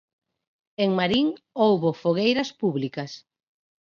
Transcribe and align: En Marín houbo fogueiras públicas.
En 0.83 0.89
Marín 0.99 1.27
houbo 1.61 1.89
fogueiras 2.01 2.49
públicas. 2.61 3.11